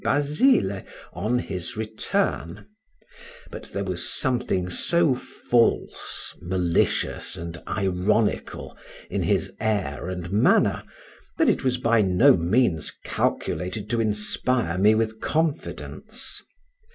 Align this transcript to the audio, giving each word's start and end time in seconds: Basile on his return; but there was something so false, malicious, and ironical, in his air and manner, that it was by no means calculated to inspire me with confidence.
Basile 0.03 0.81
on 1.13 1.37
his 1.37 1.77
return; 1.77 2.65
but 3.51 3.65
there 3.65 3.83
was 3.83 4.11
something 4.11 4.67
so 4.67 5.13
false, 5.13 6.33
malicious, 6.41 7.37
and 7.37 7.61
ironical, 7.67 8.75
in 9.11 9.21
his 9.21 9.53
air 9.59 10.09
and 10.09 10.31
manner, 10.31 10.81
that 11.37 11.49
it 11.49 11.63
was 11.63 11.77
by 11.77 12.01
no 12.01 12.35
means 12.35 12.91
calculated 13.05 13.91
to 13.91 14.01
inspire 14.01 14.79
me 14.79 14.95
with 14.95 15.21
confidence. 15.21 16.41